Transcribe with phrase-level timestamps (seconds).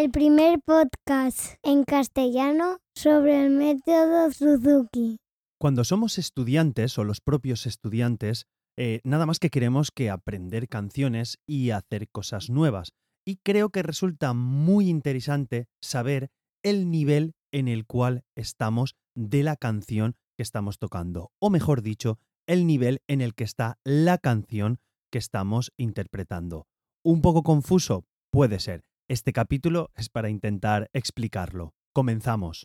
[0.00, 5.18] el primer podcast en castellano sobre el método Suzuki.
[5.60, 8.46] Cuando somos estudiantes o los propios estudiantes,
[8.78, 12.92] eh, nada más que queremos que aprender canciones y hacer cosas nuevas.
[13.26, 16.30] Y creo que resulta muy interesante saber
[16.62, 21.30] el nivel en el cual estamos de la canción que estamos tocando.
[21.42, 24.78] O mejor dicho, el nivel en el que está la canción
[25.12, 26.68] que estamos interpretando.
[27.04, 28.06] ¿Un poco confuso?
[28.30, 28.82] Puede ser.
[29.10, 31.74] Este capítulo es para intentar explicarlo.
[31.92, 32.62] Comenzamos.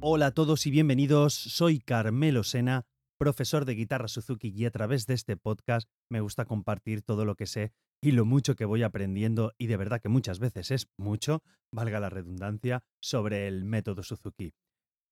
[0.00, 1.34] Hola a todos y bienvenidos.
[1.34, 2.86] Soy Carmelo Sena,
[3.18, 7.34] profesor de guitarra Suzuki y a través de este podcast me gusta compartir todo lo
[7.34, 10.86] que sé y lo mucho que voy aprendiendo y de verdad que muchas veces es
[10.96, 14.54] mucho, valga la redundancia, sobre el método Suzuki.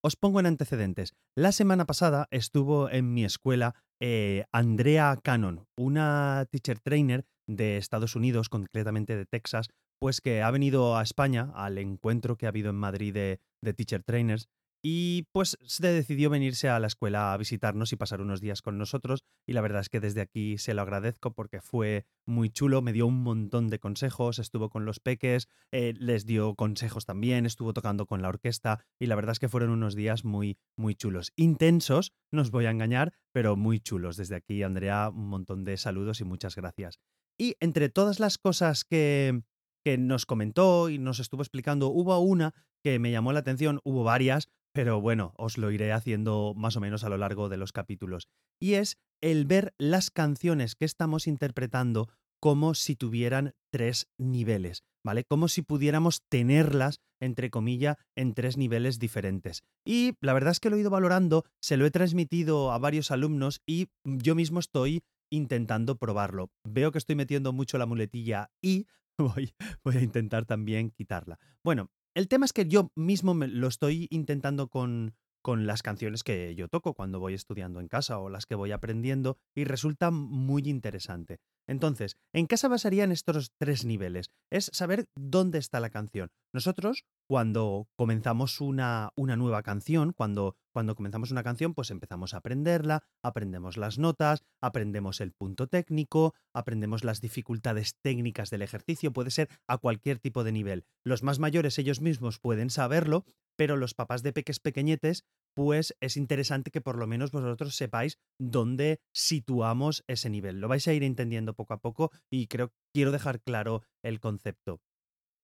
[0.04, 1.14] Os pongo en antecedentes.
[1.36, 8.16] La semana pasada estuvo en mi escuela eh, Andrea Cannon, una teacher trainer de Estados
[8.16, 9.68] Unidos, concretamente de Texas,
[10.00, 13.74] pues que ha venido a España al encuentro que ha habido en Madrid de, de
[13.74, 14.48] teacher trainers
[14.84, 18.78] y pues se decidió venirse a la escuela a visitarnos y pasar unos días con
[18.78, 19.22] nosotros.
[19.46, 22.92] Y la verdad es que desde aquí se lo agradezco porque fue muy chulo, me
[22.92, 27.72] dio un montón de consejos, estuvo con los peques, eh, les dio consejos también, estuvo
[27.72, 31.32] tocando con la orquesta y la verdad es que fueron unos días muy, muy chulos.
[31.36, 34.16] Intensos, no os voy a engañar, pero muy chulos.
[34.16, 36.98] Desde aquí, Andrea, un montón de saludos y muchas gracias.
[37.38, 39.42] Y entre todas las cosas que,
[39.84, 44.04] que nos comentó y nos estuvo explicando, hubo una que me llamó la atención, hubo
[44.04, 47.72] varias, pero bueno, os lo iré haciendo más o menos a lo largo de los
[47.72, 48.28] capítulos.
[48.60, 52.08] Y es el ver las canciones que estamos interpretando
[52.40, 55.24] como si tuvieran tres niveles, ¿vale?
[55.24, 59.62] Como si pudiéramos tenerlas, entre comillas, en tres niveles diferentes.
[59.86, 63.12] Y la verdad es que lo he ido valorando, se lo he transmitido a varios
[63.12, 66.50] alumnos y yo mismo estoy intentando probarlo.
[66.64, 68.86] Veo que estoy metiendo mucho la muletilla y
[69.18, 69.54] voy,
[69.84, 71.38] voy a intentar también quitarla.
[71.62, 76.54] Bueno, el tema es que yo mismo lo estoy intentando con, con las canciones que
[76.54, 80.62] yo toco cuando voy estudiando en casa o las que voy aprendiendo y resulta muy
[80.64, 81.38] interesante.
[81.68, 84.30] Entonces, ¿en se basarían estos tres niveles?
[84.50, 86.28] Es saber dónde está la canción.
[86.52, 92.36] Nosotros, cuando comenzamos una, una nueva canción, cuando, cuando comenzamos una canción, pues empezamos a
[92.36, 99.30] aprenderla, aprendemos las notas, aprendemos el punto técnico, aprendemos las dificultades técnicas del ejercicio, puede
[99.30, 100.84] ser a cualquier tipo de nivel.
[101.04, 103.24] Los más mayores ellos mismos pueden saberlo,
[103.56, 105.24] pero los papás de peques pequeñetes
[105.56, 110.60] pues es interesante que por lo menos vosotros sepáis dónde situamos ese nivel.
[110.60, 114.82] Lo vais a ir entendiendo poco a poco y creo quiero dejar claro el concepto.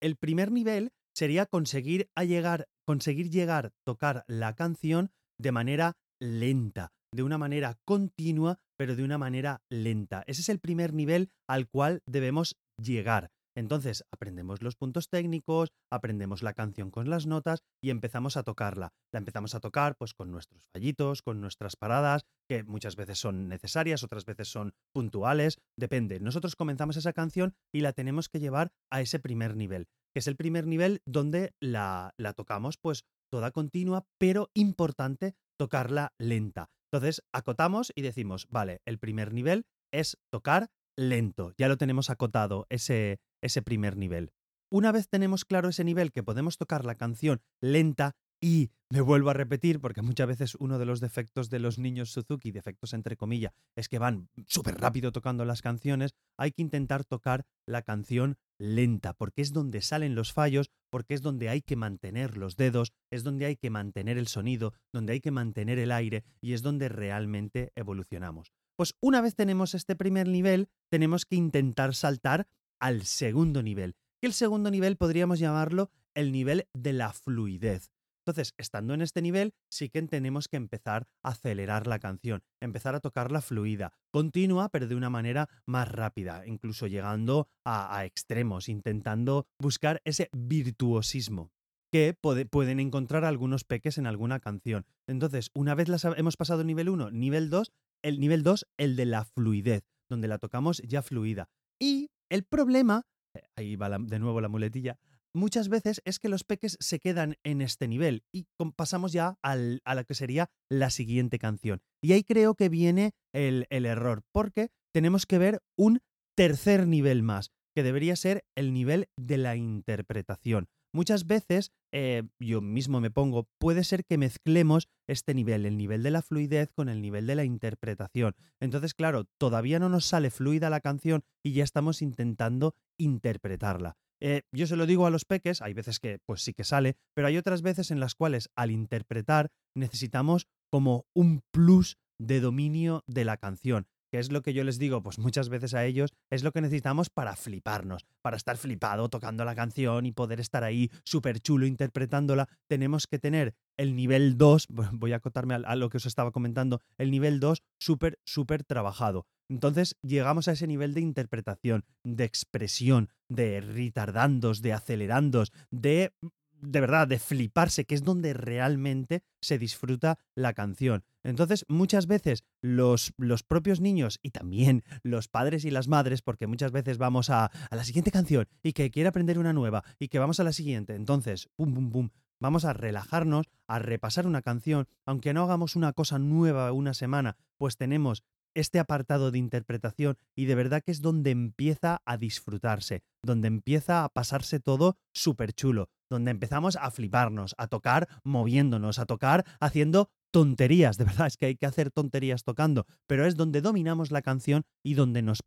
[0.00, 7.25] El primer nivel sería conseguir llegar, conseguir llegar, tocar la canción de manera lenta, de
[7.25, 10.23] una manera continua, pero de una manera lenta.
[10.28, 13.31] Ese es el primer nivel al cual debemos llegar.
[13.59, 18.93] Entonces aprendemos los puntos técnicos, aprendemos la canción con las notas y empezamos a tocarla.
[19.13, 23.49] La empezamos a tocar pues con nuestros fallitos, con nuestras paradas, que muchas veces son
[23.49, 26.21] necesarias, otras veces son puntuales, depende.
[26.21, 30.29] Nosotros comenzamos esa canción y la tenemos que llevar a ese primer nivel, que es
[30.29, 36.71] el primer nivel donde la, la tocamos pues toda continua, pero importante tocarla lenta.
[36.93, 41.53] Entonces acotamos y decimos, vale, el primer nivel es tocar lento.
[41.56, 44.32] Ya lo tenemos acotado, ese, ese primer nivel.
[44.70, 49.31] Una vez tenemos claro ese nivel que podemos tocar la canción lenta y me vuelvo
[49.31, 53.16] a repetir, porque muchas veces uno de los defectos de los niños Suzuki, defectos entre
[53.16, 58.36] comillas, es que van súper rápido tocando las canciones, hay que intentar tocar la canción
[58.59, 62.92] lenta, porque es donde salen los fallos, porque es donde hay que mantener los dedos,
[63.10, 66.62] es donde hay que mantener el sonido, donde hay que mantener el aire y es
[66.62, 68.53] donde realmente evolucionamos.
[68.78, 72.47] Pues una vez tenemos este primer nivel, tenemos que intentar saltar
[72.78, 73.97] al segundo nivel.
[74.22, 77.91] Y el segundo nivel podríamos llamarlo el nivel de la fluidez.
[78.25, 82.95] Entonces, estando en este nivel, sí que tenemos que empezar a acelerar la canción, empezar
[82.95, 89.48] a tocarla fluida, continua, pero de una manera más rápida, incluso llegando a, extremos, intentando
[89.59, 91.51] buscar ese virtuosismo
[91.91, 94.86] que pueden encontrar algunos peques en alguna canción.
[95.09, 97.72] Entonces, una vez las hemos pasado nivel 1, nivel 2,
[98.03, 101.48] el nivel 2, el de la fluidez, donde la tocamos ya fluida.
[101.80, 104.98] Y el problema, eh, ahí va de nuevo la muletilla,
[105.34, 108.47] muchas veces es que los peques se quedan en este nivel y
[108.77, 111.80] pasamos ya a la que sería la siguiente canción.
[112.03, 116.01] Y ahí creo que viene el, el error, porque tenemos que ver un
[116.36, 120.68] tercer nivel más, que debería ser el nivel de la interpretación.
[120.93, 126.03] Muchas veces, eh, yo mismo me pongo, puede ser que mezclemos este nivel, el nivel
[126.03, 128.35] de la fluidez con el nivel de la interpretación.
[128.61, 133.97] Entonces, claro, todavía no nos sale fluida la canción y ya estamos intentando interpretarla.
[134.21, 136.97] Eh, yo se lo digo a los peques, hay veces que pues sí que sale,
[137.15, 143.05] pero hay otras veces en las cuales al interpretar necesitamos como un plus de dominio
[143.07, 146.13] de la canción que es lo que yo les digo, pues muchas veces a ellos,
[146.31, 150.65] es lo que necesitamos para fliparnos, para estar flipado tocando la canción y poder estar
[150.65, 152.49] ahí súper chulo interpretándola.
[152.69, 156.81] Tenemos que tener el nivel 2, voy a acotarme a, lo que os estaba comentando,
[156.99, 159.27] el nivel 2 súper, súper trabajado.
[159.51, 166.13] Entonces llegamos a ese nivel de interpretación, de expresión, de retardandos, de acelerandos, de
[166.60, 171.05] de verdad, de fliparse, que es donde realmente se disfruta la canción.
[171.22, 176.47] Entonces, muchas veces los, los, propios niños y también los padres y las madres, porque
[176.47, 180.09] muchas veces vamos a, a, la siguiente canción y que quiere aprender una nueva y
[180.09, 180.95] que vamos a la siguiente.
[180.95, 182.10] Entonces, pum, pum, pum,
[182.41, 187.37] vamos a relajarnos, a repasar una canción, aunque no hagamos una cosa nueva una semana,
[187.57, 188.22] pues tenemos
[188.54, 194.04] este apartado de interpretación y de verdad que es donde empieza a disfrutarse, donde empieza
[194.04, 200.10] a pasarse todo súper chulo, donde empezamos a fliparnos, a tocar moviéndonos, a tocar haciendo
[200.31, 204.22] tonterías, de verdad es que hay que hacer tonterías tocando, pero es donde dominamos la
[204.22, 205.41] canción y donde nos,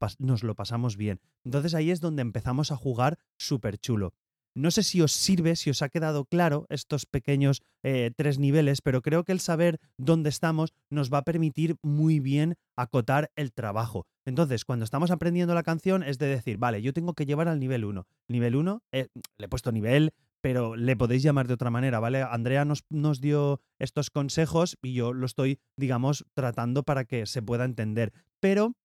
[0.43, 1.19] lo pasamos bien.
[1.45, 4.13] Entonces ahí es donde empezamos a jugar súper chulo.
[4.53, 8.81] No sé si os sirve, si os ha quedado claro estos pequeños eh, tres niveles,
[8.81, 13.53] pero creo que el saber dónde estamos nos va a permitir muy bien acotar el
[13.53, 14.07] trabajo.
[14.25, 17.59] Entonces, cuando estamos aprendiendo la canción es de decir, vale, yo tengo que llevar al
[17.59, 18.05] nivel 1.
[18.27, 19.07] Nivel 1, eh,
[19.37, 22.23] le he puesto nivel, pero le podéis llamar de otra manera, ¿vale?
[22.23, 27.41] Andrea nos, nos dio estos consejos y yo lo estoy, digamos, tratando para que se
[27.41, 28.11] pueda entender.
[28.39, 28.75] Pero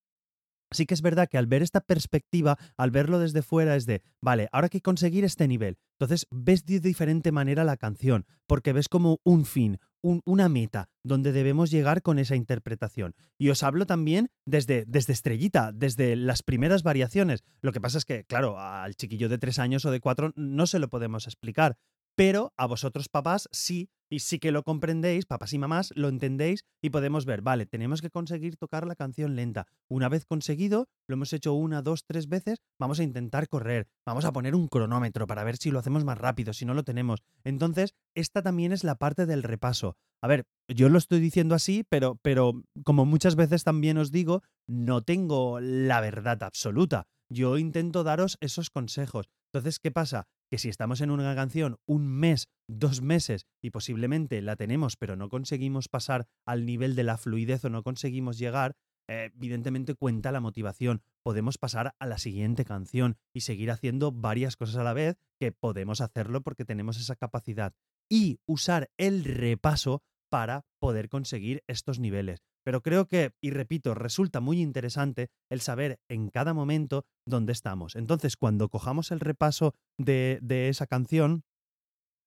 [0.76, 4.02] Sí que es verdad que al ver esta perspectiva, al verlo desde fuera, es de,
[4.20, 5.78] vale, ahora hay que conseguir este nivel.
[5.98, 11.32] Entonces ves de diferente manera la canción, porque ves como un fin, una meta, donde
[11.32, 13.14] debemos llegar con esa interpretación.
[13.38, 17.42] Y os hablo también desde, desde estrellita, desde las primeras variaciones.
[17.62, 20.66] Lo que pasa es que, claro, al chiquillo de tres años o de cuatro no
[20.66, 21.78] se lo podemos explicar,
[22.16, 26.64] pero a vosotros papás sí, y sí que lo comprendéis, papás y mamás, lo entendéis
[26.80, 29.66] y podemos ver, vale, tenemos que conseguir tocar la canción lenta.
[29.88, 34.24] Una vez conseguido, lo hemos hecho una, dos, tres veces, vamos a intentar correr, vamos
[34.24, 37.22] a poner un cronómetro para ver si lo hacemos más rápido, si no lo tenemos.
[37.44, 39.96] Entonces, esta también es la parte del repaso.
[40.22, 44.42] A ver, yo lo estoy diciendo así, pero, pero como muchas veces también os digo,
[44.66, 47.06] no tengo la verdad absoluta.
[47.28, 49.28] Yo intento daros esos consejos.
[49.56, 50.28] Entonces, ¿qué pasa?
[50.50, 55.16] Que si estamos en una canción un mes, dos meses y posiblemente la tenemos, pero
[55.16, 58.76] no conseguimos pasar al nivel de la fluidez o no conseguimos llegar,
[59.08, 61.00] eh, evidentemente cuenta la motivación.
[61.22, 65.52] Podemos pasar a la siguiente canción y seguir haciendo varias cosas a la vez, que
[65.52, 67.72] podemos hacerlo porque tenemos esa capacidad.
[68.10, 72.42] Y usar el repaso para poder conseguir estos niveles.
[72.66, 77.94] Pero creo que, y repito, resulta muy interesante el saber en cada momento dónde estamos.
[77.94, 81.44] Entonces, cuando cojamos el repaso de, esa canción,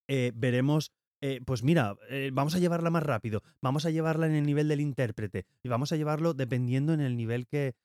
[0.08, 4.36] eh, veremos eh, pues mira, eh, vamos a llevarla más rápido, vamos a llevarla en
[4.36, 7.76] el nivel del intérprete y vamos a llevarlo dependiendo en el nivel que,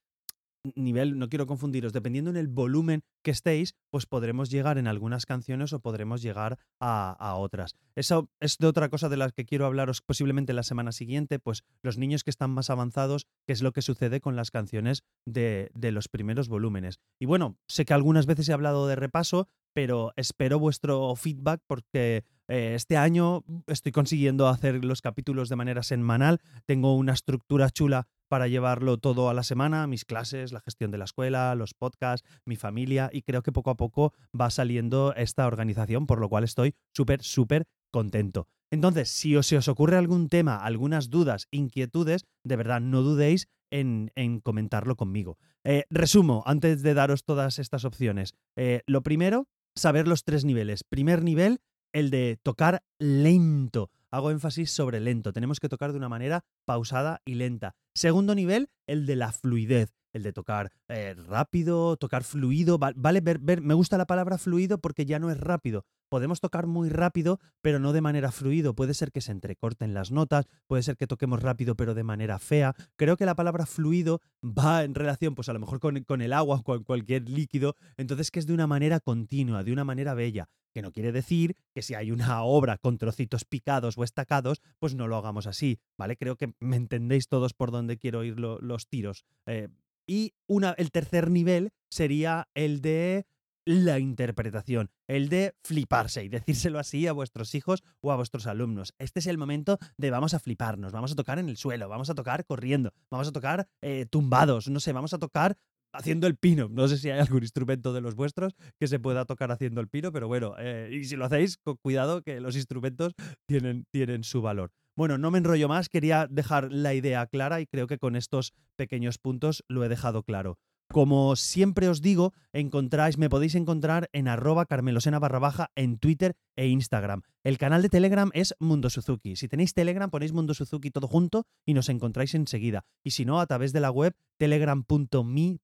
[0.75, 5.27] nivel, no quiero confundiros, dependiendo en el volumen que estéis, pues podremos llegar en algunas
[5.27, 7.75] canciones o podremos llegar a, otras.
[7.97, 11.65] Eso es de otra cosa de las que quiero hablaros posiblemente la semana siguiente, pues
[11.83, 15.71] los niños que están más avanzados, qué es lo que sucede con las canciones de,
[15.75, 17.01] de los primeros volúmenes.
[17.19, 22.25] Y bueno, sé que algunas veces he hablado de repaso, pero espero vuestro feedback porque
[22.49, 28.07] eh, este año estoy consiguiendo hacer los capítulos de manera semanal, tengo una estructura chula
[28.35, 32.29] para llevarlo todo a la semana, mis clases, la gestión de la escuela, los podcasts,
[32.45, 36.43] mi familia, y creo que poco a poco va saliendo esta organización, por lo cual
[36.43, 38.49] estoy súper, súper contento.
[38.73, 43.47] Entonces, si os, se os ocurre algún tema, algunas dudas, inquietudes, de verdad no dudéis
[43.71, 44.11] en,
[44.43, 45.39] comentarlo conmigo.
[45.63, 48.35] Eh, resumo, antes de daros todas estas opciones.
[48.57, 50.83] Eh, lo primero, saber los tres niveles.
[50.83, 51.61] Primer nivel,
[51.93, 53.91] el de tocar lento.
[54.15, 55.33] Hago énfasis sobre lento.
[55.33, 57.75] Tenemos que tocar de una manera pausada y lenta.
[57.97, 59.93] Segundo nivel, el de la fluidez.
[60.13, 62.79] El de tocar eh, rápido, tocar fluido.
[62.79, 65.85] Vale, ver, ver, me gusta la palabra fluido porque ya no es rápido.
[66.15, 68.77] Podemos tocar muy rápido, pero no de manera fluido.
[68.77, 72.39] Puede ser que se entrecorten las notas, puede ser que toquemos rápido, pero de manera
[72.39, 72.77] fea.
[72.95, 76.33] Creo que la palabra fluido va en relación, pues a lo mejor con, con el
[76.33, 77.75] agua o con cualquier líquido.
[77.97, 81.57] Entonces, que es de una manera continua, de una manera bella que no quiere decir
[81.75, 85.81] que si hay una obra con trocitos picados o estacados, pues no lo hagamos así,
[85.99, 86.17] ¿vale?
[86.17, 89.25] Creo que me entendéis todos por dónde quiero ir los tiros.
[89.47, 89.67] Eh,
[90.07, 93.27] y una, el tercer nivel sería el de
[93.65, 98.95] la interpretación, el de fliparse y decírselo así a vuestros hijos o a vuestros alumnos.
[98.99, 102.11] Este es el momento de vamos a fliparnos, vamos a tocar en el suelo, vamos
[102.11, 105.57] a tocar corriendo, vamos a tocar eh, tumbados, no sé, vamos a tocar
[105.93, 106.69] haciendo el pino.
[106.71, 109.89] No sé si hay algún instrumento de los vuestros que se pueda tocar haciendo el
[109.89, 113.15] pino, pero bueno, eh, y si lo hacéis, con cuidado que los instrumentos
[113.47, 114.73] tienen, tienen su valor.
[114.97, 118.53] Bueno, no me enrollo más, quería dejar la idea clara y creo que con estos
[118.77, 120.59] pequeños puntos lo he dejado claro.
[120.95, 126.37] Como siempre os digo, encontráis, me podéis encontrar en arroba carmelosena barra baja en Twitter
[126.55, 127.23] e Instagram.
[127.43, 129.35] El canal de Telegram es Mundo Suzuki.
[129.35, 132.85] Si tenéis Telegram, ponéis Mundo Suzuki todo junto y nos encontráis enseguida.
[133.03, 135.59] Y si no, a través de la web telegram.me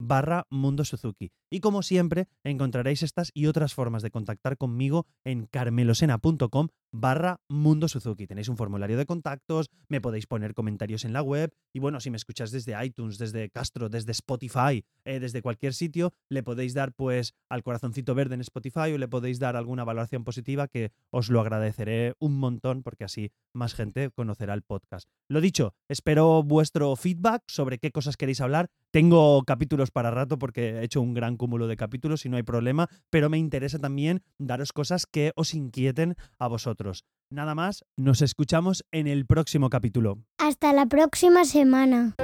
[0.00, 1.30] barra Mundo Suzuki.
[1.50, 7.88] Y como siempre, encontraréis estas y otras formas de contactar conmigo en carmelosena.com barra Mundo
[7.88, 8.26] Suzuki.
[8.26, 12.10] Tenéis un formulario de contactos, me podéis poner comentarios en la web y bueno, si
[12.10, 16.92] me escuchas desde iTunes, desde Castro, desde Spotify, eh, desde cualquier sitio, le podéis dar
[16.92, 21.30] pues al corazoncito verde en Spotify o le podéis dar alguna valoración positiva que os
[21.30, 25.08] lo agradeceré un montón porque así más gente conocerá el podcast.
[25.28, 28.70] Lo dicho, espero vuestro feedback sobre qué cosas queréis hablar.
[28.92, 32.42] Tengo capítulos para rato porque he hecho un gran cúmulo de capítulos y no hay
[32.42, 37.04] problema, pero me interesa también daros cosas que os inquieten a vosotros.
[37.30, 40.18] Nada más, nos escuchamos en el próximo capítulo.
[40.38, 42.16] Hasta la próxima semana.